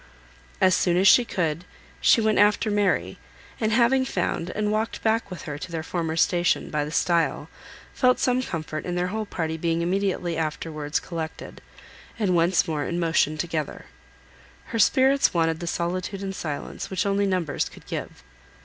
As 0.59 0.73
soon 0.73 0.97
as 0.97 1.07
she 1.07 1.23
could, 1.23 1.63
she 1.99 2.21
went 2.21 2.39
after 2.39 2.71
Mary, 2.71 3.19
and 3.59 3.71
having 3.71 4.03
found, 4.03 4.49
and 4.55 4.71
walked 4.71 5.03
back 5.03 5.29
with 5.29 5.43
her 5.43 5.59
to 5.59 5.71
their 5.71 5.83
former 5.83 6.15
station, 6.17 6.71
by 6.71 6.83
the 6.83 6.89
stile, 6.89 7.49
felt 7.93 8.17
some 8.17 8.41
comfort 8.41 8.83
in 8.83 8.95
their 8.95 9.09
whole 9.09 9.27
party 9.27 9.57
being 9.57 9.83
immediately 9.83 10.35
afterwards 10.37 10.99
collected, 10.99 11.61
and 12.17 12.35
once 12.35 12.67
more 12.67 12.83
in 12.83 12.99
motion 12.99 13.37
together. 13.37 13.85
Her 14.65 14.79
spirits 14.79 15.35
wanted 15.35 15.59
the 15.59 15.67
solitude 15.67 16.23
and 16.23 16.33
silence 16.35 16.89
which 16.89 17.05
only 17.05 17.27
numbers 17.27 17.69
could 17.69 17.85
give. 17.85 18.23